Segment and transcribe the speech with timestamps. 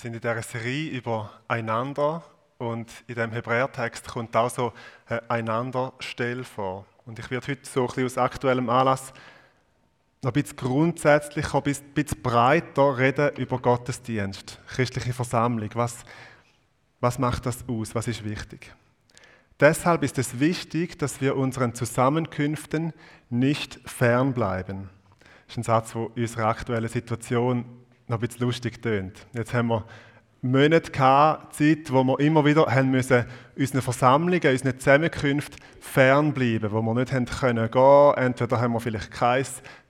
[0.00, 2.22] sind in dieser Serie über einander
[2.58, 4.72] und in dem Hebräertext kommt auch so
[5.06, 6.86] eine Einanderstelle vor.
[7.04, 9.12] Und ich werde heute so ein bisschen aus aktuellem Anlass
[10.22, 15.70] noch ein bisschen grundsätzlicher, ein bisschen breiter reden über Gottesdienst, christliche Versammlung.
[15.74, 16.04] Was,
[17.00, 17.94] was macht das aus?
[17.94, 18.72] Was ist wichtig?
[19.58, 22.94] Deshalb ist es wichtig, dass wir unseren Zusammenkünften
[23.28, 24.88] nicht fernbleiben.
[25.46, 27.79] Das ist ein Satz, der unserer aktuellen Situation
[28.10, 29.26] noch ein bisschen lustig tönt.
[29.32, 29.84] Jetzt haben wir
[30.42, 33.24] Monate gehabt, Zeit, wo wir immer wieder haben müssen,
[33.56, 38.14] unseren Versammlungen, unseren Zusammenkünften fernbleiben, wo wir nicht haben können gehen.
[38.16, 39.44] Entweder haben wir vielleicht kein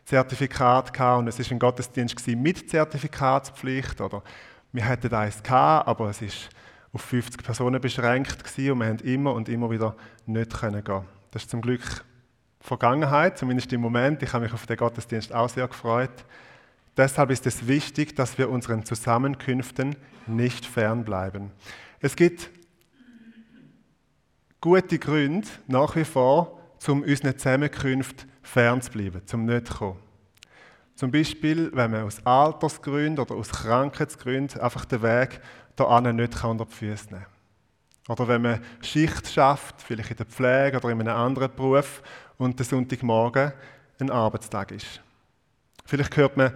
[0.05, 4.22] Zertifikat gehabt und es ist ein Gottesdienst mit Zertifikatspflicht oder
[4.72, 6.50] wir hätten eins gehabt, aber es ist
[6.92, 11.05] auf 50 Personen beschränkt gewesen und wir haben immer und immer wieder nicht können gehen.
[11.31, 12.05] Das ist zum Glück
[12.61, 14.22] Vergangenheit, zumindest im Moment.
[14.22, 16.25] Ich habe mich auf den Gottesdienst auch sehr gefreut.
[16.96, 19.96] Deshalb ist es wichtig, dass wir unseren Zusammenkünften
[20.27, 21.50] nicht fernbleiben.
[22.00, 22.50] Es gibt
[24.60, 29.98] gute Gründe nach wie vor, um unseren Zusammenkünften fernzubleiben, zum nicht zu kommen.
[30.94, 35.41] Zum Beispiel, wenn man aus Altersgründen oder aus Krankheitsgründen einfach den Weg
[35.78, 37.32] hier nicht unter die Füße nehmen kann.
[38.08, 42.02] Oder wenn man Schicht schafft, vielleicht in der Pflege oder in einem anderen Beruf
[42.38, 43.52] und der Sonntagmorgen
[43.98, 45.00] ein Arbeitstag ist.
[45.86, 46.52] Vielleicht hört man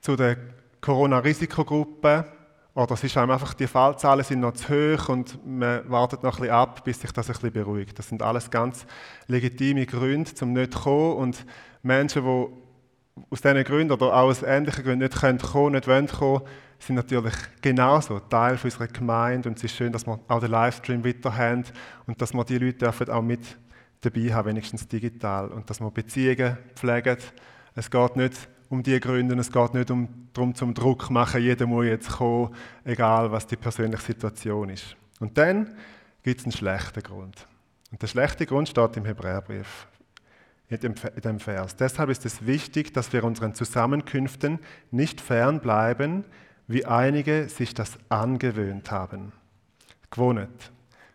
[0.00, 0.36] zu der
[0.80, 2.24] Corona-Risikogruppe
[2.74, 6.42] oder es ist einfach, die Fallzahlen sind noch zu hoch und man wartet noch ein
[6.42, 7.98] bisschen ab, bis sich das ein bisschen beruhigt.
[7.98, 8.86] Das sind alles ganz
[9.26, 11.16] legitime Gründe, um nicht zu kommen.
[11.16, 11.44] Und
[11.82, 12.46] Menschen, die
[13.28, 16.42] aus diesen Gründen oder auch aus ähnlichen Gründen nicht kommen können, nicht wollen kommen,
[16.78, 19.48] sind natürlich genauso Teil unserer Gemeinde.
[19.48, 21.64] Und es ist schön, dass wir auch den Livestream weiter haben
[22.06, 23.58] und dass wir die Leute dürfen auch mit
[24.00, 25.48] dabei haben, wenigstens digital.
[25.48, 27.16] Und dass wir Beziehungen pflegen.
[27.74, 29.34] Es geht nicht um die Gründe.
[29.34, 32.54] Es geht nicht um, darum, zum Druck zu machen, jeder muss jetzt kommen,
[32.84, 34.96] egal was die persönliche Situation ist.
[35.18, 35.74] Und dann
[36.22, 37.46] gibt es einen schlechten Grund.
[37.90, 39.88] Und der schlechte Grund steht im Hebräerbrief,
[40.68, 41.76] in dem, in dem Vers.
[41.76, 44.60] Deshalb ist es wichtig, dass wir unseren Zusammenkünften
[44.92, 46.24] nicht fernbleiben,
[46.68, 49.32] wie einige sich das angewöhnt haben.
[50.12, 50.70] Gewohnt.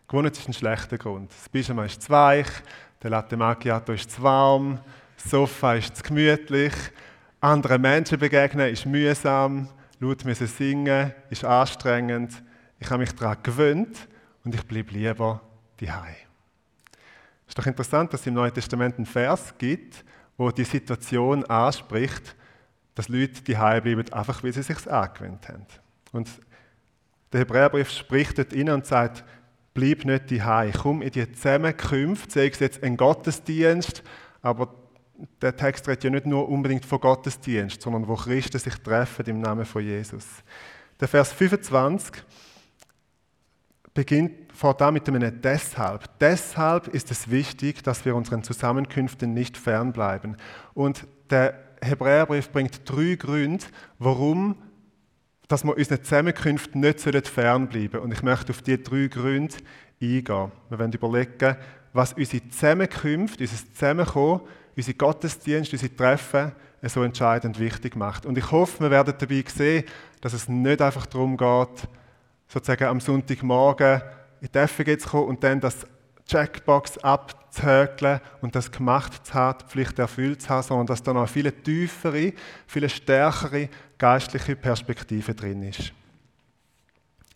[0.06, 1.30] Gewohnt ist ein schlechter Grund.
[1.30, 2.48] Das Pyjama ist zu weich,
[3.02, 4.78] der Latte Macchiato ist zu warm,
[5.16, 6.74] das Sofa ist zu gemütlich,
[7.46, 9.68] anderen Menschen begegnen ist mühsam,
[10.00, 12.42] laut müssen singen ist anstrengend.
[12.80, 14.08] Ich habe mich daran gewöhnt
[14.44, 15.40] und ich bleibe lieber
[15.80, 16.14] daheim.
[17.46, 20.04] Es ist doch interessant, dass es im Neuen Testament einen Vers gibt,
[20.36, 22.34] wo die Situation anspricht,
[22.96, 25.66] dass Leute daheim bleiben, einfach weil sie sich angewöhnt haben.
[26.10, 26.28] Und
[27.32, 29.24] der Hebräerbrief spricht dort rein und sagt,
[29.72, 34.02] bleib nicht daheim, komm in die Zusammenkünfte, sei es jetzt ein Gottesdienst,
[34.42, 34.85] aber
[35.40, 39.40] der Text redet ja nicht nur unbedingt von Gottesdienst, sondern wo Christen sich treffen im
[39.40, 40.26] Namen von Jesus.
[41.00, 42.22] Der Vers 25
[43.94, 46.18] beginnt vor da mit einem Deshalb.
[46.18, 50.36] Deshalb ist es wichtig, dass wir unseren Zusammenkünften nicht fernbleiben.
[50.74, 53.64] Und der Hebräerbrief bringt drei Gründe,
[53.98, 54.56] warum
[55.48, 58.04] dass wir unseren Zusammenkünften nicht fernbleiben sollen.
[58.04, 59.54] Und ich möchte auf diese drei Gründe
[60.02, 60.52] eingehen.
[60.68, 61.56] Wir werden überlegen,
[61.92, 64.40] was unsere Zusammenkünfte, unser Zusammenkommen
[64.76, 68.26] unsere Gottesdienste, unsere Treffen so entscheidend wichtig macht.
[68.26, 69.84] Und ich hoffe, wir werden dabei sehen,
[70.20, 71.88] dass es nicht einfach darum geht,
[72.48, 74.02] sozusagen am Sonntagmorgen
[74.40, 75.86] in die FG zu kommen und dann das
[76.26, 81.12] Checkbox abzuhökeln und das gemacht zu haben, die Pflicht erfüllt zu haben, sondern dass da
[81.12, 82.32] noch eine viel tiefere,
[82.66, 85.92] viel stärkere geistliche Perspektive drin ist.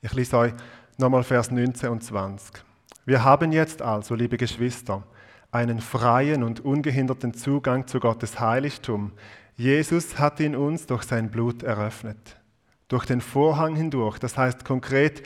[0.03, 0.53] Ich lese euch
[0.97, 2.63] nochmal Vers 19 und 20.
[3.05, 5.03] Wir haben jetzt also, liebe Geschwister,
[5.53, 9.13] einen freien und ungehinderten Zugang zu Gottes Heiligtum.
[9.57, 12.41] Jesus hat ihn uns durch sein Blut eröffnet.
[12.89, 15.23] Durch den Vorhang hindurch, das heißt konkret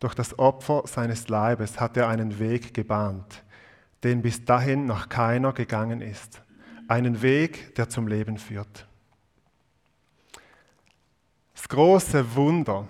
[0.00, 3.44] durch das Opfer seines Leibes, hat er einen Weg gebahnt,
[4.02, 6.42] den bis dahin noch keiner gegangen ist.
[6.88, 8.86] Einen Weg, der zum Leben führt.
[11.54, 12.88] Das große Wunder,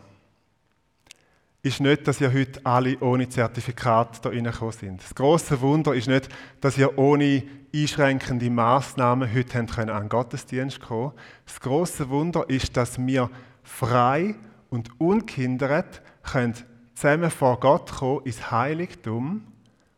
[1.62, 5.02] ist nicht, dass ihr heute alle ohne Zertifikat da reingekommen sind.
[5.02, 6.28] Das große Wunder ist nicht,
[6.60, 7.42] dass ihr ohne
[7.74, 11.12] einschränkende Maßnahmen heute an den Gottesdienst kommen.
[11.44, 13.30] Das große Wunder ist, dass wir
[13.62, 14.34] frei
[14.70, 16.54] und unkindert können
[16.94, 19.42] zusammen vor Gott kommen ins Heiligtum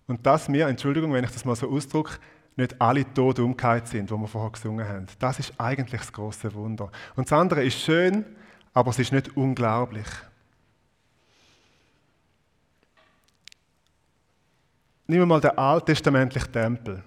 [0.07, 2.19] und dass wir, Entschuldigung, wenn ich das mal so ausdrücke,
[2.57, 5.07] nicht alle tot umgekehrt sind, wo wir vorher gesungen haben.
[5.19, 6.91] Das ist eigentlich das große Wunder.
[7.17, 8.25] Und das andere ist schön,
[8.75, 10.07] aber es ist nicht unglaublich.
[15.13, 17.03] Nehmen wir mal den alttestamentlichen Tempel.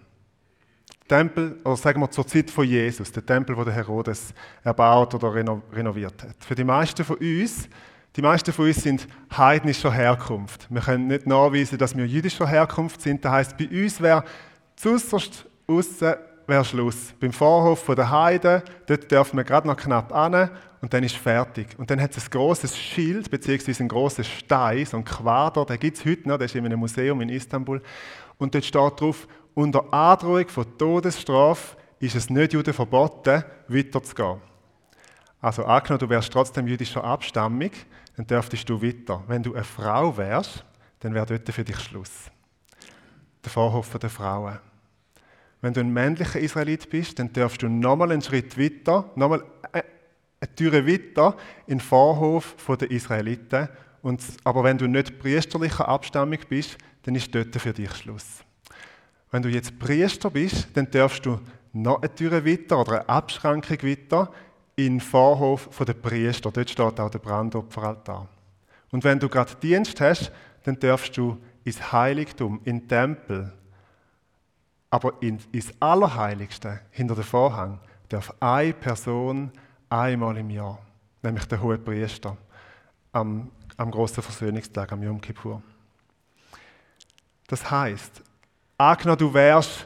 [1.07, 4.31] Tempel, oder sagen wir zur Zeit von Jesus, der Tempel, wo der Herodes
[4.63, 6.35] erbaut oder renoviert hat.
[6.37, 7.67] Für die meisten von uns,
[8.15, 10.67] Die meisten von uns sind heidnischer Herkunft.
[10.69, 13.25] Wir können nicht nachweisen, dass wir jüdischer Herkunft sind.
[13.25, 14.23] Das heißt, bei uns wäre
[14.75, 16.13] zuerst außen
[16.47, 17.13] wäre Schluss.
[17.19, 20.49] Beim Vorhof der Heiden, dort dürfen wir gerade noch knapp an
[20.81, 21.67] und dann ist fertig.
[21.77, 25.79] Und dann hat es ein großes Schild, beziehungsweise ein großes Stein, so ein Quader, den
[25.79, 27.81] gibt es heute noch, der ist in einem Museum in Istanbul.
[28.37, 34.41] Und dort steht drauf, unter Androhung von Todesstrafe ist es nicht Juden verboten, weiterzugehen.
[35.41, 37.71] Also angenommen, du wärst trotzdem jüdischer Abstammung,
[38.17, 39.23] dann dürftest du weiter.
[39.27, 40.65] Wenn du eine Frau wärst,
[40.99, 42.31] dann wäre dort für dich Schluss.
[43.43, 44.59] Der Vorhof der Frauen.
[45.61, 50.55] Wenn du ein männlicher Israelit bist, dann darfst du nochmal einen Schritt weiter, nochmal eine
[50.55, 51.35] Tür weiter
[51.67, 53.69] in den Vorhof der Israeliten.
[54.01, 58.43] Und, aber wenn du nicht priesterlicher Abstammung bist, dann ist dort für dich Schluss.
[59.31, 61.39] Wenn du jetzt Priester bist, dann darfst du
[61.73, 64.31] noch eine Tür weiter oder eine Abschrankung weiter
[64.75, 66.51] in den Vorhof der Priester.
[66.51, 68.27] Dort steht auch der Brandopferaltar.
[68.91, 70.31] Und wenn du gerade Dienst hast,
[70.63, 73.51] dann darfst du ins Heiligtum, in den Tempel.
[74.95, 79.51] Aber ins Allerheiligste, hinter dem Vorhang, darf eine Person
[79.89, 80.79] einmal im Jahr,
[81.21, 82.37] nämlich der hohe Priester,
[83.11, 85.61] am, am großen Versöhnungstag, am Yom Kippur.
[87.47, 88.21] Das heißt,
[88.77, 89.85] angenommen, du wärst,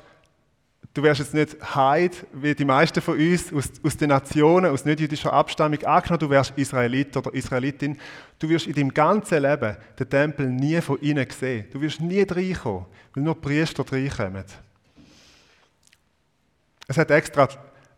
[0.94, 4.86] du wärst jetzt nicht Heid, wie die meisten von uns aus, aus den Nationen, aus
[4.86, 7.98] nicht-jüdischer Abstammung, angenommen, du wärst Israelit oder Israelitin,
[8.38, 11.66] du wirst in deinem ganzen Leben den Tempel nie von innen sehen.
[11.74, 12.86] Du wirst nie reinkommen,
[13.16, 14.46] weil nur Priester reinkommen.
[16.90, 17.48] Es hat extra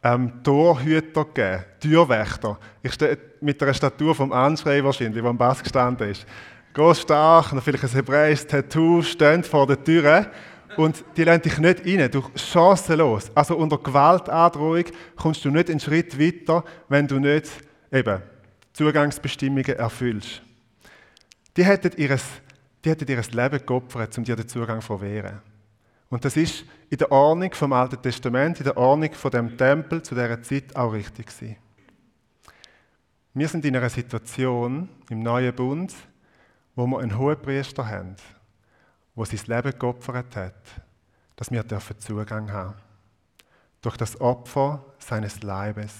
[0.04, 2.60] ähm, Torhüter gegeben, Türwächter.
[2.84, 6.26] Ich stehe mit einer Statur vom Anschrei wahrscheinlich, der am Bass gestanden ist.
[6.74, 10.30] Groß stark, vielleicht ein hebräisches Tattoo, stehen vor der Tür
[10.76, 13.32] und die lassen dich nicht rein, du chancenlos.
[13.34, 14.84] Also unter Gewaltandrohung
[15.16, 17.50] kommst du nicht einen Schritt weiter, wenn du nicht
[17.94, 18.22] eben
[18.74, 20.42] Zugangsbestimmungen erfüllst.
[21.56, 22.18] Die hätten ihr,
[22.84, 25.40] die hätten ihr Leben geopfert, um dir den Zugang zu verwehren.
[26.12, 30.04] Und das ist in der Ordnung vom Alten Testament, in der Ordnung von dem Tempel
[30.04, 31.56] zu dieser Zeit auch richtig gewesen.
[33.34, 35.96] Wir sind in einer Situation im neuen Bund,
[36.76, 38.18] wo wir einen hohen Priester haben,
[39.16, 40.62] der sein Leben geopfert hat,
[41.38, 42.76] dass wir dürfen Zugang haben.
[43.82, 45.96] Durch das Opfer seines Leibes.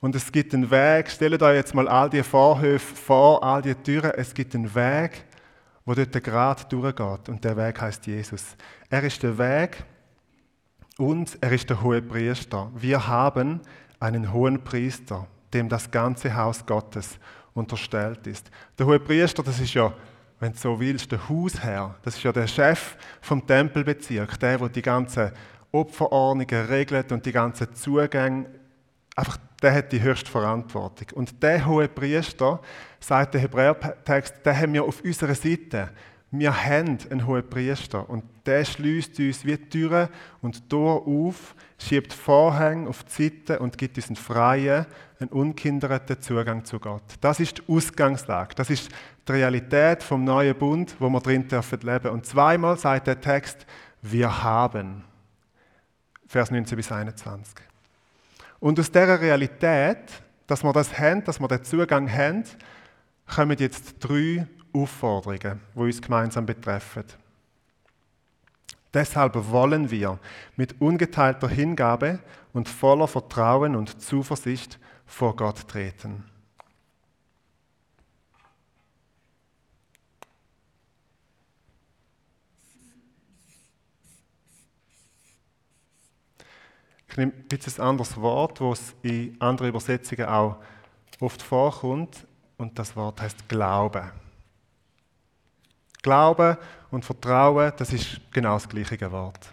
[0.00, 3.76] Und es gibt einen Weg, stellt euch jetzt mal all die Vorhöfe vor, all die
[3.76, 5.26] Türen, es gibt einen Weg,
[5.84, 7.28] wo dort Grat durchgeht.
[7.28, 8.56] Und der Weg heißt Jesus.
[8.88, 9.84] Er ist der Weg
[10.98, 12.70] und er ist der hohe Priester.
[12.74, 13.60] Wir haben
[13.98, 17.18] einen hohen Priester, dem das ganze Haus Gottes
[17.54, 18.50] unterstellt ist.
[18.78, 19.92] Der hohe Priester, das ist ja,
[20.38, 21.96] wenn du so willst, der Hausherr.
[22.02, 25.32] Das ist ja der Chef vom Tempelbezirk, der, der die ganzen
[25.72, 28.59] Opferordnungen regelt und die ganzen Zugänge
[29.16, 31.08] einfach der hat die höchste Verantwortung.
[31.14, 32.60] Und der hohe Priester,
[32.98, 35.90] sagt der Hebräertext, den haben wir auf unserer Seite.
[36.30, 40.08] Wir haben einen hohen Priester und der schließt uns wie Türen
[40.40, 44.86] und Tor auf, schiebt Vorhänge auf die Seite und gibt uns einen freien,
[45.18, 47.02] einen unkinderten Zugang zu Gott.
[47.20, 48.54] Das ist die Ausgangslage.
[48.54, 48.90] Das ist
[49.26, 52.10] die Realität vom neuen Bund, wo wir drin dürfen leben.
[52.10, 53.66] Und zweimal sagt der Text,
[54.00, 55.04] wir haben.
[56.28, 57.69] Vers 19 bis 21.
[58.60, 62.44] Und aus dieser Realität, dass wir das haben, dass wir den Zugang haben,
[63.26, 67.04] kommen jetzt drei Aufforderungen, die uns gemeinsam betreffen.
[68.92, 70.18] Deshalb wollen wir
[70.56, 72.18] mit ungeteilter Hingabe
[72.52, 76.24] und voller Vertrauen und Zuversicht vor Gott treten.
[87.10, 90.56] Ich nehme jetzt ein anderes Wort, das in anderen Übersetzungen auch
[91.18, 92.26] oft vorkommt,
[92.56, 94.12] und das Wort heißt Glaube.
[96.02, 96.58] Glaube
[96.90, 99.52] und Vertrauen, das ist genau das gleiche Wort.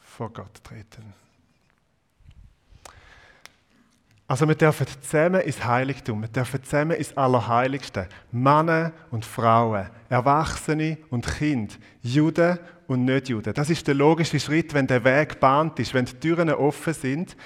[0.00, 1.25] Vor Gott treten.
[4.28, 8.08] Also wir dürfen zusammen ins Heiligtum, wir dürfen zusammen ins Allerheiligste.
[8.32, 13.54] Männer und Frauen, Erwachsene und Kind, Juden und Nicht-Juden.
[13.54, 17.36] Das ist der logische Schritt, wenn der Weg gebahnt ist, wenn die Türen offen sind.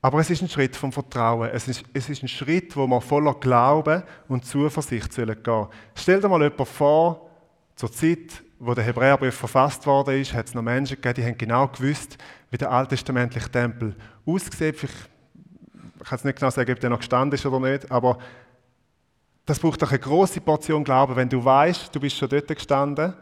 [0.00, 1.50] Aber es ist ein Schritt vom Vertrauen.
[1.52, 5.68] Es ist, es ist ein Schritt, wo man voller Glauben und Zuversicht gehen sollen.
[5.94, 7.30] Stell dir mal jemanden vor,
[7.76, 11.38] zur Zeit, wo der Hebräerbrief verfasst worden ist, hat es noch Menschen gegeben, die haben
[11.38, 12.16] genau gewusst,
[12.50, 14.76] wie der alttestamentliche Tempel aussieht.
[16.02, 18.18] Ich kann es nicht genau sagen, ob der noch gestanden ist oder nicht, aber
[19.46, 23.14] das braucht doch eine große Portion Glauben, wenn du weißt, du bist schon dort gestanden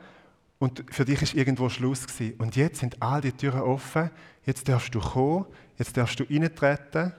[0.58, 2.38] und für dich ist irgendwo Schluss gewesen.
[2.38, 4.10] Und jetzt sind all die Türen offen.
[4.44, 5.46] Jetzt darfst du kommen,
[5.78, 7.14] jetzt darfst du reintreten,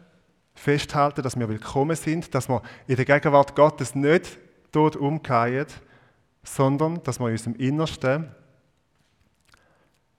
[0.54, 4.38] festhalten, dass wir willkommen sind, dass wir in der Gegenwart Gottes nicht
[4.72, 5.68] tot umkehren,
[6.44, 8.30] sondern dass wir in unserem Innersten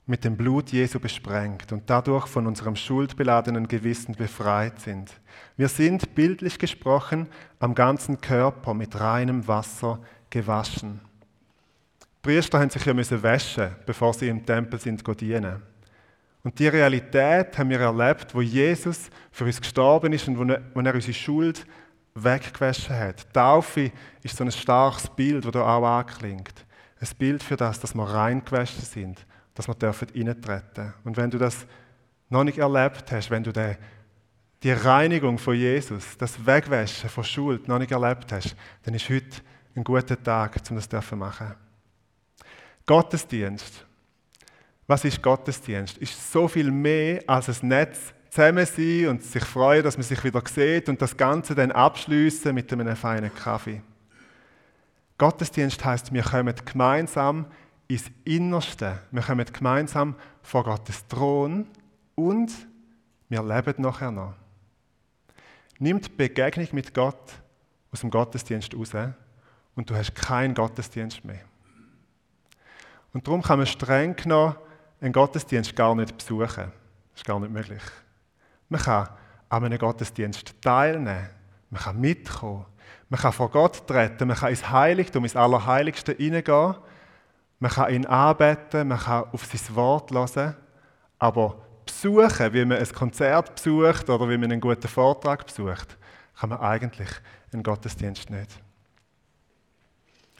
[0.06, 5.12] mit dem Blut Jesu besprengt und dadurch von unserem schuldbeladenen Gewissen befreit sind.
[5.56, 7.28] Wir sind, bildlich gesprochen,
[7.60, 11.00] am ganzen Körper mit reinem Wasser gewaschen.
[12.00, 15.62] Die Priester haben sich ja müssen waschen, bevor sie im Tempel sind dienen.
[16.42, 20.94] Und die Realität haben wir erlebt, wo Jesus für uns gestorben ist und wo er
[20.94, 21.64] unsere Schuld
[22.16, 23.32] weggewaschen hat.
[23.32, 23.92] Taufe
[24.24, 26.66] ist so ein starkes Bild, das hier auch anklingt.
[27.00, 31.38] Ein Bild für das, dass wir reingewaschen sind dass wir dürfen reintreten Und wenn du
[31.38, 31.66] das
[32.28, 33.76] noch nicht erlebt hast, wenn du die,
[34.62, 39.42] die Reinigung von Jesus, das Wegwäschen von Schuld noch nicht erlebt hast, dann ist heute
[39.74, 41.54] ein guter Tag, um das zu machen.
[42.86, 43.86] Gottesdienst.
[44.86, 45.98] Was ist Gottesdienst?
[45.98, 50.22] Ist so viel mehr als ein Netz zusammen sein und sich freuen, dass man sich
[50.24, 53.82] wieder sieht und das Ganze dann abschließen mit einem feinen Kaffee.
[55.18, 57.46] Gottesdienst heißt, wir kommen gemeinsam
[57.92, 59.00] ins Innerste.
[59.10, 61.66] Wir kommen gemeinsam vor Gottes Thron
[62.14, 62.50] und
[63.28, 64.34] wir leben nachher noch.
[65.78, 67.32] Nimmt die Begegnung mit Gott
[67.90, 68.92] aus dem Gottesdienst raus
[69.74, 71.44] und du hast keinen Gottesdienst mehr.
[73.12, 74.56] Und darum kann man streng genommen
[75.00, 76.72] einen Gottesdienst gar nicht besuchen.
[77.12, 77.82] Das ist gar nicht möglich.
[78.70, 79.08] Man kann
[79.50, 81.28] an einem Gottesdienst teilnehmen.
[81.68, 82.64] Man kann mitkommen.
[83.10, 84.28] Man kann vor Gott treten.
[84.28, 86.76] Man kann ins Heiligtum, ins Allerheiligste hineingehen
[87.62, 90.56] man kann ihn anbeten, man kann auf sein Wort hören,
[91.20, 95.96] aber besuchen, wie man ein Konzert besucht oder wie man einen guten Vortrag besucht,
[96.40, 97.08] kann man eigentlich
[97.52, 98.50] einen Gottesdienst nicht.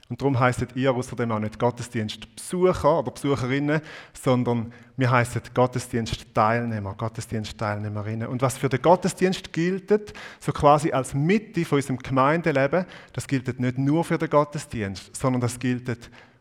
[0.09, 3.79] Und darum heißt ihr außerdem auch nicht Gottesdienstbesucher oder Besucherinnen,
[4.11, 8.27] sondern wir heißen Gottesdienstteilnehmer, Gottesdienstteilnehmerinnen.
[8.27, 13.61] Und was für den Gottesdienst gilt, so quasi als Mitte von unserem Gemeindeleben, das gilt
[13.61, 15.87] nicht nur für den Gottesdienst, sondern das gilt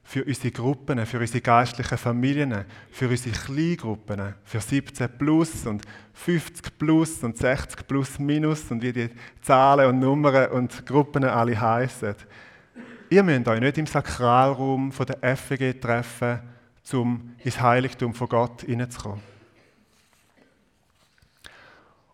[0.05, 5.83] für unsere Gruppen, für unsere geistlichen Familien, für unsere Kleingruppen, für 17 plus und
[6.13, 11.59] 50 plus und 60 plus minus und wie die Zahlen und Nummern und Gruppen alle
[11.59, 12.15] heißen.
[13.11, 16.41] Ihr müsst euch nicht im Sakralraum der FEG treffen,
[16.93, 19.32] um ins Heiligtum von Gott hineinzukommen.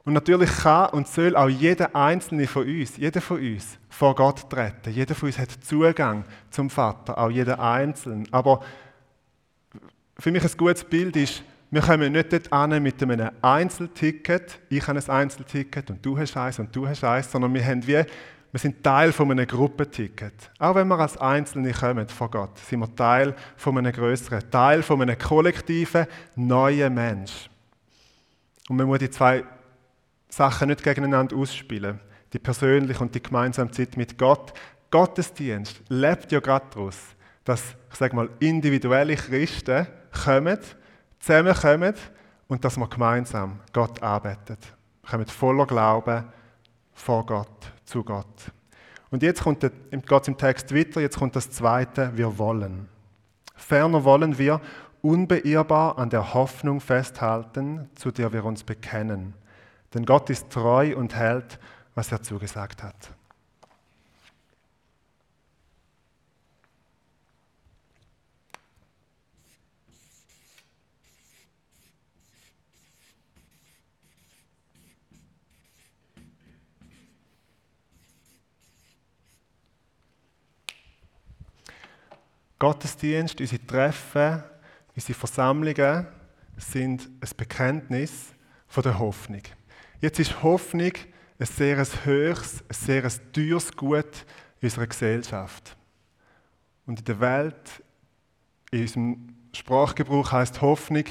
[0.09, 4.49] Und natürlich kann und soll auch jeder einzelne von uns, jeder von uns, vor Gott
[4.49, 4.91] treten.
[4.91, 8.25] Jeder von uns hat Zugang zum Vater, auch jeder Einzelne.
[8.31, 8.65] Aber
[10.19, 14.89] für mich ein gutes Bild ist, wir kommen nicht dort an mit einem Einzelticket, ich
[14.89, 18.03] habe ein Einzelticket und du hast eins und du hast eins, sondern wir, haben wie,
[18.51, 20.51] wir sind Teil von einem Gruppenticket.
[20.59, 24.83] Auch wenn wir als Einzelne kommen vor Gott, sind wir Teil von einem größeren, Teil
[24.83, 27.51] von einem kollektiven, neuen Mensch.
[28.71, 29.45] Und man muss die zwei
[30.29, 32.01] Sachen nicht gegeneinander ausspielen.
[32.33, 34.53] Die persönliche und die gemeinsame Zeit mit Gott.
[34.91, 36.99] Gottesdienst lebt ja gerade daraus,
[37.45, 39.87] dass, ich sage mal, individuelle Christen
[40.25, 40.59] kommen,
[41.21, 41.95] zusammenkommen
[42.47, 44.57] und dass wir gemeinsam Gott arbeiten.
[45.03, 46.25] Wir kommen voller Glauben
[46.93, 48.53] vor Gott, zu Gott.
[49.11, 49.71] Und jetzt kommt der,
[50.07, 52.89] Gott im Text weiter, jetzt kommt das Zweite, wir wollen.
[53.55, 54.61] Ferner wollen wir
[55.01, 59.35] unbeirrbar an der Hoffnung festhalten, zu der wir uns bekennen.
[59.95, 61.59] Denn Gott ist treu und hält,
[61.95, 63.15] was er zugesagt hat.
[82.59, 84.43] Gottesdienst, unsere Treffen,
[84.95, 86.09] unsere Versammlungen
[86.57, 88.35] sind ein Bekenntnis
[88.67, 89.43] von der Hoffnung.
[90.01, 90.93] Jetzt ist Hoffnung
[91.41, 94.25] ein sehr höchst, ein sehr teures Gut
[94.61, 95.77] in unserer Gesellschaft.
[96.87, 97.83] Und in der Welt,
[98.71, 101.05] in unserem Sprachgebrauch heißt Hoffnung,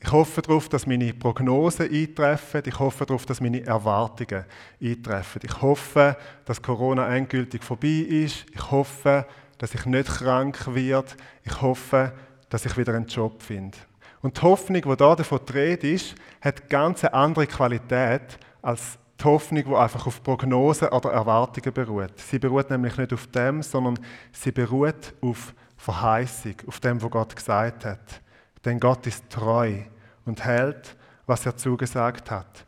[0.00, 2.62] ich hoffe darauf, dass meine Prognosen eintreffen.
[2.66, 4.44] Ich hoffe darauf, dass meine Erwartungen
[4.82, 5.40] eintreffen.
[5.42, 8.44] Ich hoffe, dass Corona endgültig vorbei ist.
[8.52, 9.26] Ich hoffe,
[9.56, 11.12] dass ich nicht krank werde.
[11.42, 12.12] Ich hoffe,
[12.50, 13.78] dass ich wieder einen Job finde.
[14.24, 19.24] Und die Hoffnung, die da davon dreht ist, hat ganz eine andere Qualität als die
[19.24, 22.18] Hoffnung, die einfach auf Prognosen oder Erwartungen beruht.
[22.20, 23.98] Sie beruht nämlich nicht auf dem, sondern
[24.32, 28.22] sie beruht auf Verheißung, auf dem, was Gott gesagt hat.
[28.64, 29.74] Denn Gott ist treu
[30.24, 32.64] und hält, was er zugesagt hat.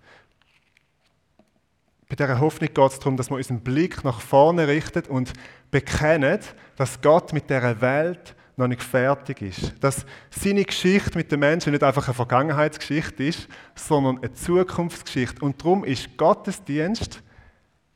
[2.06, 5.32] Bei dieser Hoffnung geht es darum, dass wir unseren Blick nach vorne richten und
[5.70, 6.38] bekennen,
[6.76, 9.74] dass Gott mit dieser Welt noch nicht fertig ist.
[9.80, 15.44] Dass seine Geschichte mit den Menschen nicht einfach eine Vergangenheitsgeschichte ist, sondern eine Zukunftsgeschichte.
[15.44, 17.22] Und darum ist Gottesdienst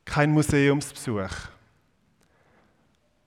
[0.04, 1.30] kein Museumsbesuch,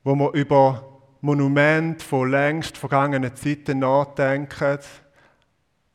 [0.03, 4.79] wo man über Monumente von längst vergangenen Zeiten nachdenken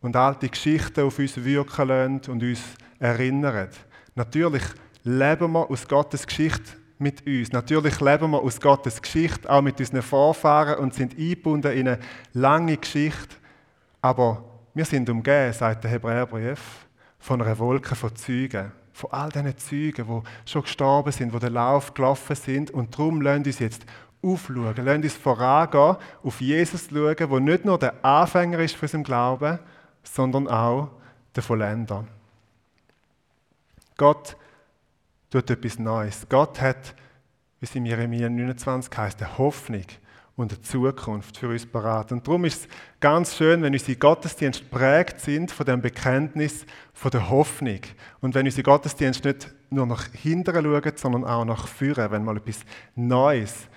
[0.00, 2.60] und alte Geschichten auf uns wirken lassen und uns
[2.98, 3.68] erinnern.
[4.14, 4.62] Natürlich
[5.04, 7.52] leben wir aus Gottes Geschichte mit uns.
[7.52, 11.98] Natürlich leben wir aus Gottes Geschichte, auch mit unseren Vorfahren und sind eingebunden in eine
[12.32, 13.36] lange Geschichte.
[14.00, 16.86] Aber wir sind umgeben, sagt der Hebräerbrief,
[17.18, 18.72] von einer Wolke von Zeugen.
[18.92, 22.70] Von all diesen Zeugen, die schon gestorben sind, die den Lauf gelaufen sind.
[22.70, 23.86] Und darum lasst uns jetzt
[24.22, 29.04] aufschauen, lasst uns vorangehen, auf Jesus schauen, der nicht nur der Anfänger ist für unserem
[29.04, 29.58] Glauben,
[30.02, 30.88] sondern auch
[31.34, 32.04] der Vollender.
[33.96, 34.36] Gott
[35.30, 36.26] tut etwas Neues.
[36.28, 36.94] Gott hat,
[37.60, 39.84] wie es in Jeremia 29 heißt, eine Hoffnung
[40.36, 42.12] und eine Zukunft für uns parat.
[42.12, 42.68] Und darum ist es
[43.00, 47.80] ganz schön, wenn unsere Gottesdienste prägt sind von dem Bekenntnis von der Hoffnung.
[48.20, 52.36] Und wenn unsere Gottesdienste nicht nur nach hinten schauen, sondern auch nach vorne, wenn mal
[52.36, 52.60] etwas
[52.94, 53.68] Neues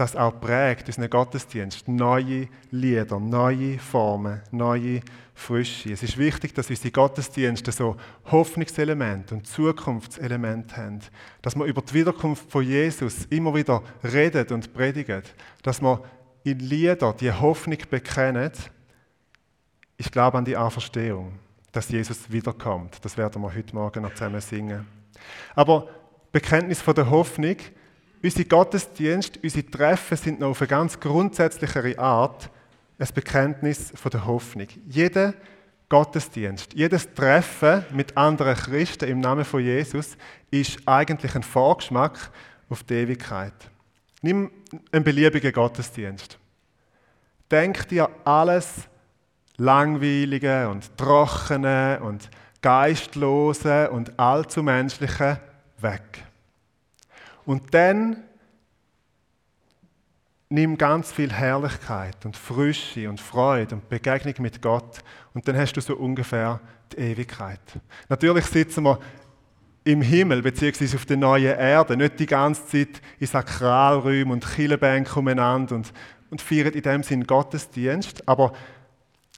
[0.00, 1.86] das auch prägt, unseren Gottesdienst.
[1.86, 5.02] Neue Lieder, neue Formen, neue
[5.34, 5.92] Frische.
[5.92, 7.96] Es ist wichtig, dass unsere Gottesdienste so
[8.30, 11.00] Hoffnungselemente und Zukunftselemente haben.
[11.42, 15.34] Dass man über die Wiederkunft von Jesus immer wieder redet und predigt.
[15.62, 15.98] Dass man
[16.44, 18.70] in Lieder die Hoffnung bekennt.
[19.98, 21.38] Ich glaube an die Auferstehung,
[21.72, 23.04] dass Jesus wiederkommt.
[23.04, 24.86] Das werden wir heute Morgen noch zusammen singen.
[25.54, 25.88] Aber
[26.32, 27.56] Bekenntnis von der Hoffnung
[28.22, 32.50] Unsere Gottesdienste, unsere Treffen sind noch auf eine ganz grundsätzlichere Art
[32.98, 34.68] ein Bekenntnis von der Hoffnung.
[34.86, 35.32] Jeder
[35.88, 40.16] Gottesdienst, jedes Treffen mit anderen Christen im Namen von Jesus
[40.50, 42.30] ist eigentlich ein Vorgeschmack
[42.68, 43.54] auf die Ewigkeit.
[44.22, 44.50] Nimm
[44.92, 46.38] einen beliebigen Gottesdienst.
[47.50, 48.88] Denk dir alles
[49.56, 52.30] Langweilige und Trockene und
[52.62, 55.40] Geistlose und allzu Menschliche
[55.78, 56.29] weg.
[57.50, 58.22] Und dann
[60.50, 65.00] nimm ganz viel Herrlichkeit und Frische und Freude und Begegnung mit Gott.
[65.34, 66.60] Und dann hast du so ungefähr
[66.92, 67.58] die Ewigkeit.
[68.08, 69.00] Natürlich sitzen wir
[69.82, 75.18] im Himmel beziehungsweise auf der neuen Erde, nicht die ganze Zeit in Sakralräumen und Killebänken
[75.18, 75.92] umeinander und,
[76.30, 78.52] und feiern in dem Sinn Gottesdienst, aber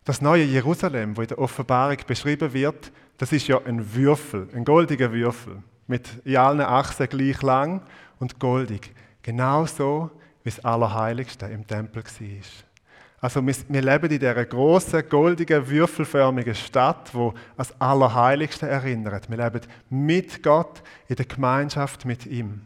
[0.05, 4.67] das neue Jerusalem, wo in der Offenbarung beschrieben wird, das ist ja ein Würfel, ein
[4.67, 7.83] goldiger Würfel mit in allen Achsen gleich lang
[8.23, 8.95] und goldig.
[9.21, 10.11] Genauso
[10.45, 12.41] wie das Allerheiligste im Tempel war.
[13.21, 19.29] Also wir, leben in dieser großen, goldigen, würfelförmigen Stadt, wo das Allerheiligste erinnert.
[19.29, 22.63] Wir leben mit Gott in der Gemeinschaft mit ihm.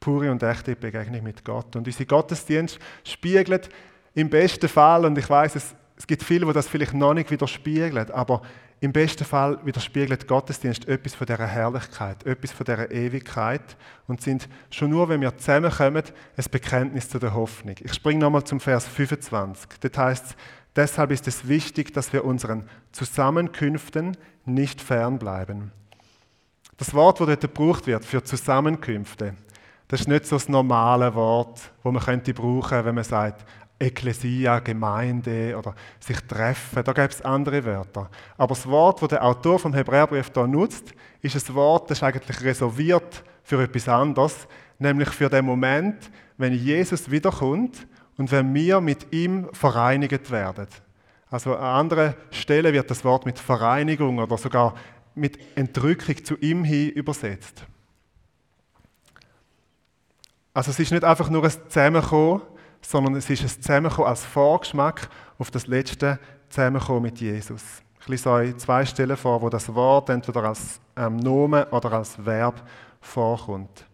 [0.00, 1.74] Pure und echte Begegnung mit Gott.
[1.76, 3.68] Und unser Gottesdienst spiegelt
[4.14, 7.30] im besten Fall, und ich weiß, es, es gibt viele, die das vielleicht noch nicht
[7.30, 8.42] widerspiegeln, aber
[8.80, 14.48] im besten Fall widerspiegelt Gottesdienst etwas von dieser Herrlichkeit, etwas von dieser Ewigkeit und sind
[14.70, 16.04] schon nur, wenn wir zusammenkommen,
[16.36, 17.74] ein Bekenntnis zu der Hoffnung.
[17.80, 19.80] Ich springe nochmal zum Vers 25.
[19.80, 20.36] Dort heißt es,
[20.76, 25.72] deshalb ist es wichtig, dass wir unseren Zusammenkünften nicht fernbleiben.
[26.76, 29.34] Das Wort, das dort gebraucht wird für Zusammenkünfte,
[29.88, 33.44] das ist nicht so das normale Wort, wo man könnte brauchen, wenn man sagt,
[33.78, 38.10] Ekklesia, Gemeinde oder sich treffen, da gibt es andere Wörter.
[38.36, 42.02] Aber das Wort, das der Autor vom Hebräerbrief da nutzt, ist ein Wort, das ist
[42.02, 47.86] eigentlich reserviert für etwas anderes, nämlich für den Moment, wenn Jesus wiederkommt
[48.16, 50.66] und wenn wir mit ihm vereinigt werden.
[51.30, 54.74] Also an anderen Stellen wird das Wort mit Vereinigung oder sogar
[55.14, 57.64] mit Entrückung zu ihm hin übersetzt.
[60.54, 62.42] Also es ist nicht einfach nur ein Zusammenkommen,
[62.82, 67.62] sondern es ist ein Zusammenkommen als Vorgeschmack auf das letzte Zusammenkommen mit Jesus.
[68.00, 72.24] Ich lese euch zwei Stellen vor, wo das Wort entweder als ähm, Nomen oder als
[72.24, 72.62] Verb
[73.00, 73.84] vorkommt.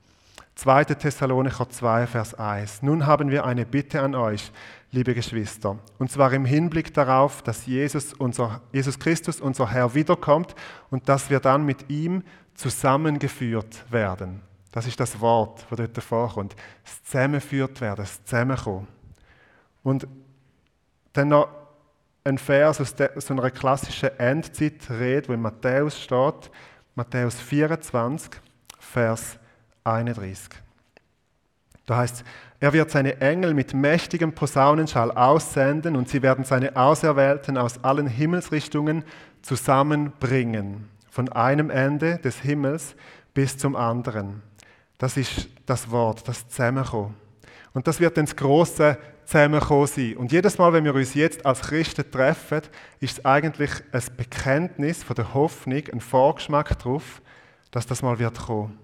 [0.56, 0.84] 2.
[0.84, 2.82] Thessalonicher 2, Vers 1.
[2.82, 4.52] Nun haben wir eine Bitte an euch,
[4.92, 10.54] liebe Geschwister, und zwar im Hinblick darauf, dass Jesus, unser, Jesus Christus, unser Herr, wiederkommt
[10.90, 12.22] und dass wir dann mit ihm
[12.54, 14.42] zusammengeführt werden.
[14.74, 16.56] Das ist das Wort, das dort vorkommt.
[16.82, 18.88] Das Zusammengeführt werden, das Zusammenkommen.
[19.84, 20.08] Und
[21.12, 21.48] dann noch
[22.24, 22.92] ein Vers aus,
[23.24, 26.50] so einer klassischen Endzeitrede, wo in Matthäus steht,
[26.96, 28.32] Matthäus 24,
[28.80, 29.38] Vers
[29.84, 30.48] 31.
[31.86, 32.24] Da heißt
[32.58, 38.08] er wird seine Engel mit mächtigem Posaunenschall aussenden und sie werden seine Auserwählten aus allen
[38.08, 39.04] Himmelsrichtungen
[39.40, 42.96] zusammenbringen, von einem Ende des Himmels
[43.34, 44.42] bis zum anderen.
[44.98, 47.14] Das ist das Wort, das Zusammenkommen.
[47.72, 50.16] Und das wird dann das große zusammengekommen sein.
[50.16, 52.62] Und jedes Mal, wenn wir uns jetzt als Christen treffen,
[53.00, 57.22] ist es eigentlich ein Bekenntnis von der Hoffnung, ein Vorgeschmack darauf,
[57.70, 58.78] dass das mal wird kommen.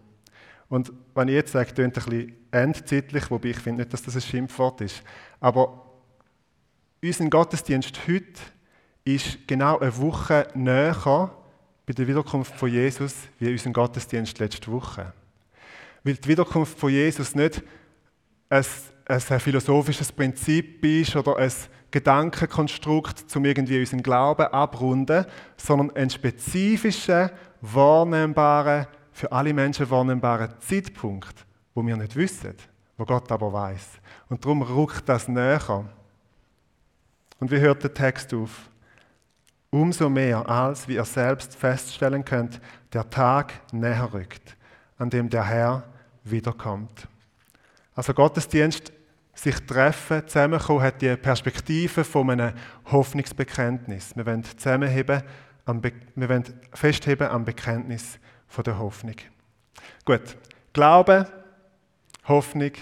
[0.69, 4.15] Und wenn ich jetzt sage, klingt ein bisschen endzeitlich, wobei ich finde nicht, dass das
[4.15, 5.03] ein Schimpfwort ist.
[5.41, 5.87] Aber
[7.03, 8.41] unser Gottesdienst heute
[9.05, 11.31] ist genau eine Woche näher
[11.87, 15.13] bei der Wiederkunft von Jesus wie unser Gottesdienst letzte Woche.
[16.05, 17.63] Weil die Wiederkunft von Jesus nicht
[18.49, 18.65] ein,
[19.07, 21.53] ein philosophisches Prinzip ist oder ein
[21.91, 31.45] Gedankenkonstrukt, um irgendwie unseren Glauben abrunden, sondern ein spezifischer, wahrnehmbarer, für alle Menschen wahrnehmbarer Zeitpunkt,
[31.75, 32.55] wo wir nicht wissen,
[32.97, 33.99] wo Gott aber weiß.
[34.29, 35.85] Und darum rückt das näher.
[37.39, 38.71] Und wie hört der Text auf?
[39.71, 42.61] Umso mehr, als wie ihr selbst feststellen könnt,
[42.93, 44.57] der Tag näher rückt,
[44.99, 45.85] an dem der Herr
[46.25, 47.09] wiederkommt.
[47.95, 48.93] Also Gottesdienst,
[49.35, 52.53] sich treffen, zusammenkommen, hat die Perspektive von einem
[52.87, 54.15] Hoffnungsbekenntnis.
[54.15, 55.23] Wir wollen zusammenheben,
[55.67, 59.17] wir wollen festheben am Bekenntnis von der Hoffnung.
[60.05, 60.37] Gut,
[60.73, 61.27] Glaube,
[62.29, 62.73] Hoffnung,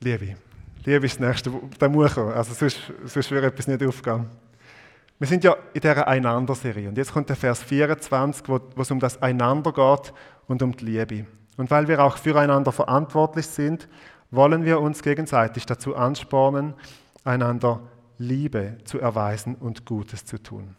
[0.00, 0.36] Liebe.
[0.84, 2.32] Liebe ist das Nächste, da muss kommen.
[2.32, 4.28] Also sonst, sonst würde etwas nicht aufgehen.
[5.18, 6.88] Wir sind ja in dieser Einander-Serie.
[6.88, 10.12] Und jetzt kommt der Vers 24, wo, wo es um das Einander geht
[10.46, 11.26] und um die Liebe.
[11.56, 13.88] Und weil wir auch füreinander verantwortlich sind,
[14.30, 16.74] wollen wir uns gegenseitig dazu anspornen,
[17.24, 17.80] einander
[18.18, 20.76] Liebe zu erweisen und Gutes zu tun.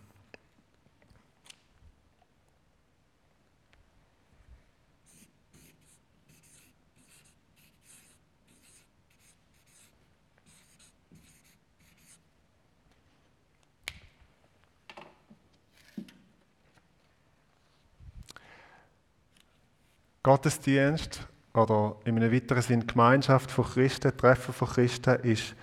[20.26, 21.20] Gottesdienst
[21.54, 25.56] oder in einem weiteren Sinn Gemeinschaft von Christen, Treffen von Christen ist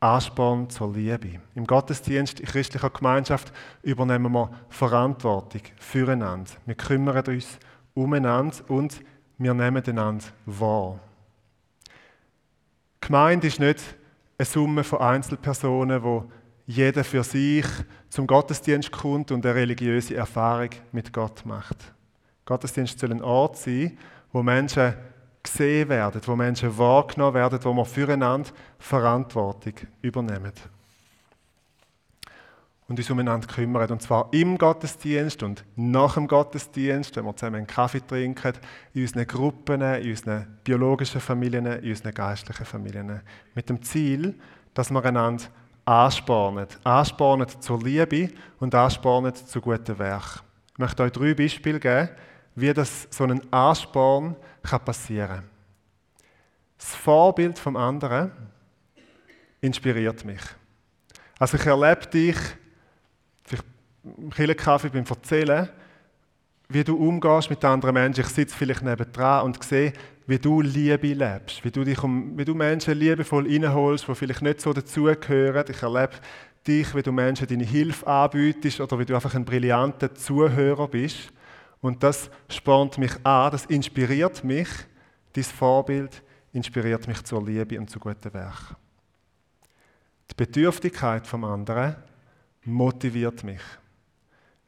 [0.00, 1.38] Ansporn zur Liebe.
[1.54, 6.50] Im Gottesdienst, in christlicher Gemeinschaft übernehmen wir Verantwortung füreinander.
[6.64, 7.58] Wir kümmern uns
[7.92, 9.02] umeinander und
[9.36, 10.98] wir nehmen einander wahr.
[13.02, 13.82] Gemeinde ist nicht
[14.38, 16.24] eine Summe von Einzelpersonen, wo
[16.66, 17.66] jeder für sich
[18.08, 21.92] zum Gottesdienst kommt und eine religiöse Erfahrung mit Gott macht.
[22.50, 23.96] Gottesdienst soll ein Ort sein,
[24.32, 24.92] wo Menschen
[25.40, 30.52] gesehen werden, wo Menschen wahrgenommen werden, wo wir füreinander Verantwortung übernehmen.
[32.88, 33.88] Und uns umeinander kümmern.
[33.88, 38.54] Und zwar im Gottesdienst und nach dem Gottesdienst, wenn wir zusammen einen Kaffee trinken,
[38.94, 43.20] in unseren Gruppen, in unseren biologischen Familien, in unseren geistlichen Familien.
[43.54, 44.34] Mit dem Ziel,
[44.74, 45.44] dass wir einander
[45.84, 46.66] anspornen.
[46.82, 50.40] Anspornen zur Liebe und anspornen zu guten Werken.
[50.72, 52.08] Ich möchte euch drei Beispiele geben,
[52.60, 55.42] wie das so ein Ansporn kann passieren.
[56.78, 58.32] Das Vorbild vom anderen
[59.60, 60.40] inspiriert mich.
[61.38, 62.36] Also ich erlebe dich,
[64.04, 65.68] im Killenkaffee beim Erzählen,
[66.68, 68.24] wie du umgehst mit anderen Menschen.
[68.24, 69.92] Ich sitze vielleicht nebendran und sehe,
[70.26, 74.42] wie du Liebe lebst, wie du, dich um, wie du Menschen liebevoll reinholst, die vielleicht
[74.42, 75.64] nicht so dazugehören.
[75.68, 76.14] Ich erlebe
[76.66, 81.32] dich, wie du Menschen deine Hilfe anbietest oder wie du einfach ein brillanter Zuhörer bist.
[81.80, 84.68] Und das spornt mich an, das inspiriert mich,
[85.34, 88.76] dieses Vorbild inspiriert mich zur Liebe und zu guten Werken.
[90.30, 91.96] Die Bedürftigkeit vom anderen
[92.64, 93.62] motiviert mich.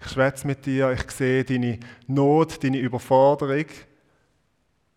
[0.00, 3.66] Ich schwätze mit dir, ich sehe deine Not, deine Überforderung,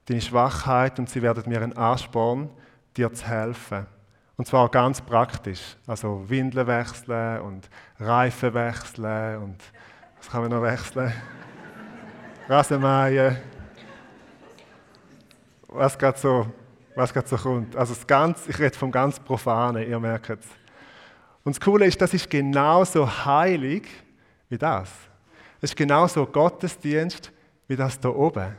[0.06, 2.50] deine Schwachheit und sie werden mir ein Ansporn,
[2.96, 3.86] dir zu helfen.
[4.38, 5.78] Und zwar ganz praktisch.
[5.88, 9.58] Also Windeln wechseln und Reifen wechseln und
[10.18, 11.14] was kann man noch wechseln?
[12.48, 13.38] Rasenmähen,
[15.68, 16.46] was gerade so,
[16.96, 17.76] was so kommt.
[17.76, 20.46] Also das ganz, ich rede vom ganz Profanen, ihr merkt es.
[21.44, 23.88] Und das Coole ist, das ist genauso heilig
[24.50, 24.90] wie das.
[25.60, 27.32] Das ist genauso Gottesdienst
[27.68, 28.56] wie das da oben.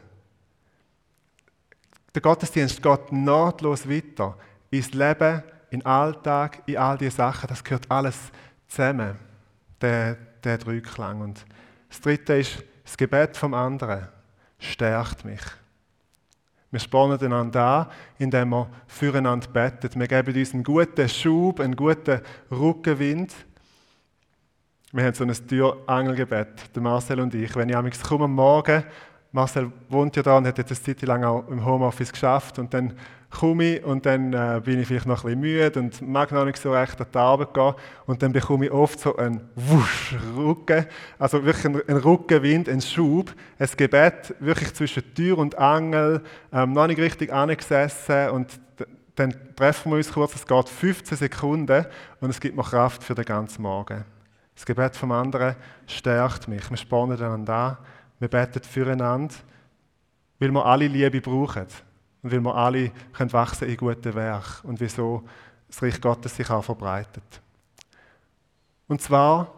[2.13, 4.37] Der Gottesdienst geht nahtlos weiter
[4.71, 7.47] ins Leben, in den Alltag, in all diese Sachen.
[7.47, 8.19] Das gehört alles
[8.67, 9.17] zusammen,
[9.81, 11.21] der, der Dreiklang.
[11.21, 11.45] Und
[11.89, 14.07] das Dritte ist, das Gebet vom anderen
[14.61, 15.41] stärkt mich.
[16.71, 17.87] Wir spornen einander an,
[18.19, 19.99] indem wir füreinander beten.
[19.99, 22.21] Wir geben uns einen guten Schub, einen guten
[22.51, 23.35] Rückenwind.
[24.93, 27.55] Wir haben so ein Türangelgebet, der Marcel und ich.
[27.57, 28.85] Wenn ich komme am Morgen,
[29.33, 32.73] Marcel wohnt ja da und hat jetzt eine Zeit lang auch im Homeoffice geschafft und
[32.73, 32.95] dann
[33.37, 36.59] komme und dann äh, bin ich vielleicht noch ein bisschen müde und mag noch nicht
[36.59, 37.75] so recht an die Arbeit gehen.
[38.07, 40.87] Und dann bekomme ich oft so einen Wusch, Rücken,
[41.19, 46.23] also wirklich einen, einen Rückenwind, einen Schub, ein Gebet wirklich zwischen Tür und Angel,
[46.53, 48.61] ähm, noch nicht richtig angesessen und
[49.17, 51.87] dann treffen wir uns kurz, es geht 15 Sekunden
[52.21, 54.05] und es gibt mir Kraft für den ganzen Morgen.
[54.55, 56.69] Das Gebet vom anderen stärkt mich.
[56.71, 57.77] Wir spannen einander an,
[58.19, 59.35] wir beten füreinander,
[60.39, 61.67] weil wir alle Liebe brauchen
[62.27, 65.23] und weil wir alle können wachsen in guten Werk und wieso
[65.69, 67.41] das Reich Gottes sich auch verbreitet.
[68.89, 69.53] Und zwar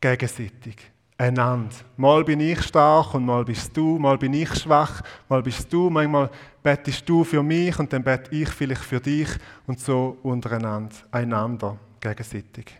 [0.00, 0.76] gegenseitig,
[1.18, 1.74] einander.
[1.96, 5.90] Mal bin ich stark und mal bist du, mal bin ich schwach, mal bist du,
[5.90, 6.30] manchmal
[6.62, 9.28] bettest du für mich und dann bete ich vielleicht für dich
[9.66, 12.76] und so untereinander, einander, gegenseitig.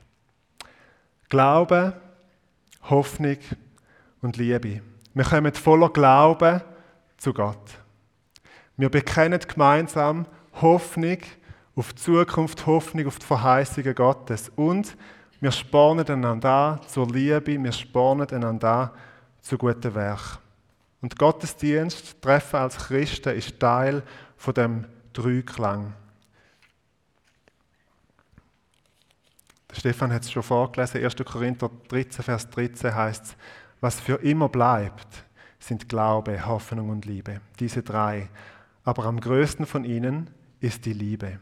[1.28, 2.00] Glaube,
[2.82, 3.38] Hoffnung
[4.22, 4.82] und Liebe.
[5.14, 6.60] Wir kommen voller Glauben
[7.16, 7.83] zu Gott.
[8.76, 10.26] Wir bekennen gemeinsam
[10.60, 11.18] Hoffnung
[11.76, 14.96] auf die Zukunft, Hoffnung auf die Verheißungen Gottes und
[15.40, 18.90] wir spornen einander an zur Liebe, wir spornen einander an
[19.44, 20.38] zu guten Werk.
[21.02, 24.02] Und Gottesdienst, Treffen als Christen, ist Teil
[24.36, 25.92] von dem Dreiklang.
[29.70, 31.16] Stefan hat es schon vorgelesen, 1.
[31.16, 33.36] Korinther 13, Vers 13 heißt es,
[33.80, 35.24] was für immer bleibt,
[35.58, 37.40] sind Glaube, Hoffnung und Liebe.
[37.60, 38.30] Diese drei.
[38.84, 41.40] Aber am größten von ihnen ist die Liebe.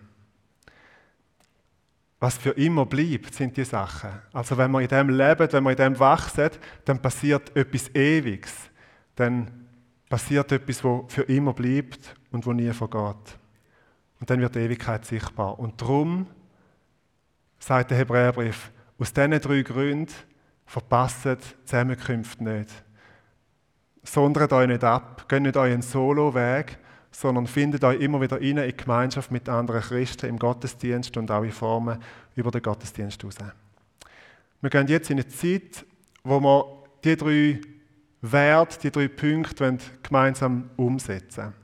[2.21, 4.11] Was für immer bleibt, sind die Sachen.
[4.33, 6.51] Also wenn man in dem lebt, wenn man in dem wachsen,
[6.85, 8.55] dann passiert etwas Ewiges.
[9.17, 9.67] Dann
[10.09, 13.39] passiert etwas, wo für immer bleibt und wo nie vergeht.
[14.21, 15.59] Und dann wird die Ewigkeit sichtbar.
[15.59, 16.29] Und darum
[17.59, 20.13] sagt der Hebräerbrief, aus diesen drei Gründen
[20.65, 21.27] verpasst
[21.65, 22.71] Zusammenkünfte nicht.
[24.05, 26.79] Sondert euch nicht ab, geht nicht euren Solo-Weg,
[27.13, 31.53] sondern findet euch immer wieder in Gemeinschaft mit anderen Christen im Gottesdienst und auch in
[31.53, 31.99] Formen
[32.35, 33.37] über den Gottesdienst raus.
[34.61, 35.85] Wir gehen jetzt in eine Zeit,
[36.25, 37.61] wo wir die drei
[38.23, 41.55] Werte, die drei Punkte gemeinsam umsetzen wollen.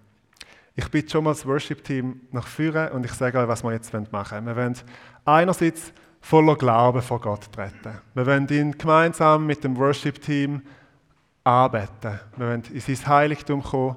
[0.74, 3.92] Ich bitte schon mal das Worship-Team nach vorne und ich sage euch, was wir jetzt
[4.12, 4.46] machen wollen.
[4.46, 4.76] Wir wollen
[5.24, 7.98] einerseits voller Glauben vor Gott treten.
[8.14, 10.62] Wir wollen ihn gemeinsam mit dem Worship-Team
[11.42, 12.20] anbeten.
[12.37, 13.96] Wir wollen in sein Heiligtum kommen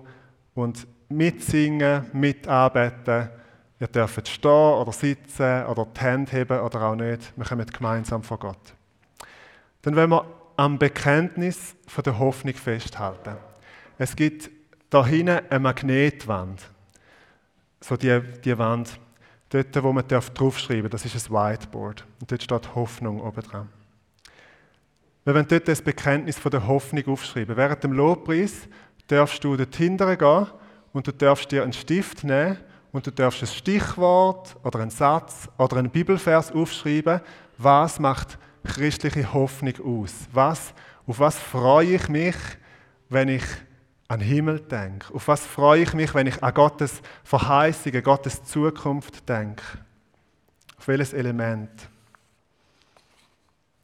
[0.56, 3.30] und mitsingen, mitarbeiten.
[3.80, 7.34] Ihr dürft stehen oder sitzen oder die Hände heben oder auch nicht.
[7.36, 8.74] Wir kommen gemeinsam vor Gott.
[9.82, 10.26] Dann wollen wir
[10.58, 13.38] am Bekenntnis von der Hoffnung festhalten.
[13.98, 14.50] Es gibt
[14.90, 16.62] da hinten eine Magnetwand.
[17.80, 19.00] So die, die Wand,
[19.50, 22.06] dort, wo man draufschreiben darf, das ist ein Whiteboard.
[22.20, 23.70] Und dort steht Hoffnung oben dran.
[25.24, 27.56] Wir wollen dort das Bekenntnis von der Hoffnung aufschreiben.
[27.56, 28.68] Während dem Lobpreis
[29.08, 30.48] darfst du dort hinten gehen
[30.94, 32.58] und du darfst dir einen Stift nehmen
[32.92, 37.22] und du darfst ein Stichwort oder einen Satz oder einen Bibelvers aufschreiben,
[37.58, 40.14] was macht christliche Hoffnung aus?
[40.32, 40.74] Was,
[41.08, 42.36] auf was freue ich mich,
[43.10, 43.44] wenn ich
[44.08, 45.14] an den Himmel denke?
[45.14, 49.64] Auf was freue ich mich, wenn ich an Gottes Verheißungen, Gottes Zukunft denke?
[50.78, 51.70] Auf welches Element?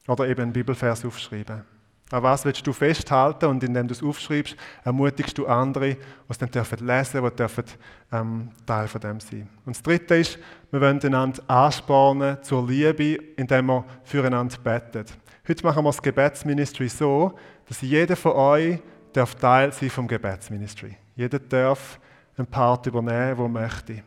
[0.08, 1.63] Oder eben einen Bibelvers aufschreiben.
[2.10, 5.98] An was willst du festhalten und indem du es aufschreibst, ermutigst du andere, die
[6.30, 7.65] es dann dürfen lesen, die dürfen
[8.13, 9.50] ähm, Teil von dem sein.
[9.65, 10.39] Und das Dritte ist,
[10.72, 15.06] wir wollen einander anspornen zur Liebe, indem wir füreinander beten.
[15.46, 17.34] Heute machen wir das Gebetsministry so,
[17.67, 18.80] dass jeder von euch
[19.12, 20.96] darf Teil sein vom Gebetsministry.
[21.15, 22.00] Jeder darf
[22.38, 24.04] einen Part übernehmen, der möchte.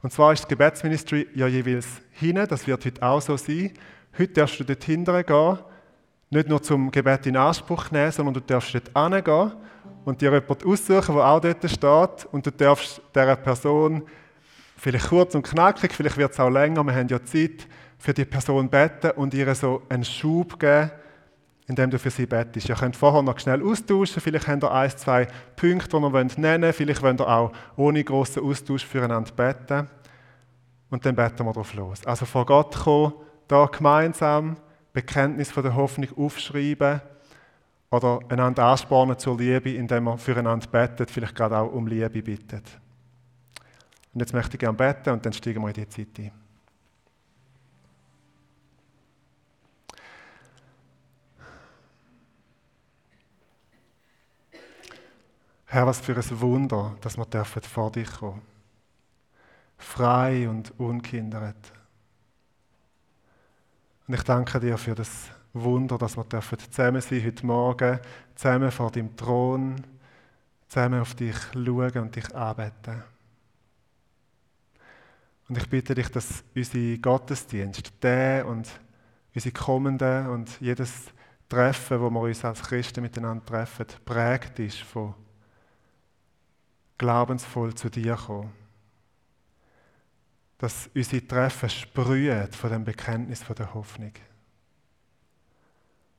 [0.00, 3.72] Und zwar ist das Gebetsministry ja jeweils hinten, das wird heute auch so sein.
[4.16, 5.58] Heute darfst du dort hinten gehen
[6.30, 9.52] nicht nur zum Gebet in Anspruch nehmen, sondern du darfst dort hingehen
[10.04, 14.02] und dir jemanden aussuchen, der auch dort steht und du darfst dieser Person
[14.76, 17.66] vielleicht kurz und knackig, vielleicht wird es auch länger, wir haben ja Zeit,
[17.98, 20.90] für die Person beten und ihr so einen Schub geben,
[21.66, 22.68] indem du für sie betest.
[22.68, 26.62] Ihr könnt vorher noch schnell austauschen, vielleicht habt ihr ein, zwei Punkte, die ihr nennen
[26.62, 29.88] wollt, vielleicht wollt ihr auch ohne grossen Austausch füreinander beten
[30.90, 32.06] und dann beten wir drauf los.
[32.06, 33.14] Also vor Gott kommen,
[33.48, 34.56] da gemeinsam
[34.96, 37.02] Bekenntnis von der Hoffnung aufschreiben
[37.90, 42.64] oder einander anspornen zur Liebe, indem man füreinander betet, vielleicht gerade auch um Liebe bittet.
[44.14, 46.32] Und jetzt möchte ich gerne beten und dann steigen wir in die Zeit ein.
[55.66, 58.56] Herr, was für ein Wunder, dass wir vor dich kommen dürfen.
[59.76, 61.75] Frei und unkindert.
[64.06, 67.98] Und ich danke dir für das Wunder, dass wir zusammen sein heute Morgen,
[68.34, 69.76] zusammen vor deinem Thron,
[70.68, 73.02] zusammen auf dich schauen und dich anbeten.
[75.48, 78.68] Und ich bitte dich, dass unsere Gottesdienst, der und
[79.34, 81.06] unsere kommenden und jedes
[81.48, 85.14] Treffen, wo wir uns als Christen miteinander treffen, prägt ist von
[86.98, 88.65] glaubensvoll zu dir kommen.
[90.58, 94.12] Dass unsere Treffen sprühen von dem Bekenntnis von der Hoffnung.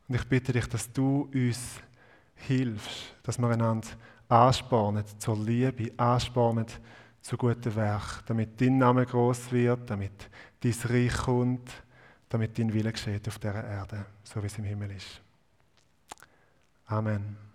[0.08, 1.80] Und ich bitte dich, dass du uns
[2.36, 3.88] hilfst, dass wir einander
[4.30, 6.66] anspornen zur Liebe, anspornen
[7.22, 10.30] zu guten Werk, damit dein Name groß wird, damit
[10.62, 11.70] dein Reich kommt,
[12.30, 15.22] damit dein Wille geschieht auf dieser Erde, so wie es im Himmel ist.
[16.86, 17.47] Amen.